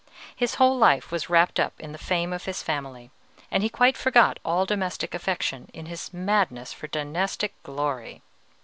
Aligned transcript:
His 0.35 0.55
whole 0.55 0.75
life 0.79 1.11
was 1.11 1.29
wrapped 1.29 1.59
up 1.59 1.79
in 1.79 1.91
the 1.91 1.99
fame 1.99 2.33
of 2.33 2.45
his 2.45 2.63
family, 2.63 3.11
and 3.51 3.61
he 3.61 3.69
quite 3.69 3.95
forgot 3.95 4.39
all 4.43 4.65
domestic 4.65 5.13
affection 5.13 5.69
in 5.75 5.85
his 5.85 6.11
madness 6.11 6.73
for 6.73 6.87
dynastic 6.87 7.53
glory. 7.61 8.23